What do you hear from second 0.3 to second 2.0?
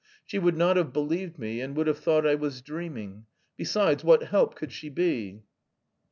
would not have believed me, and would have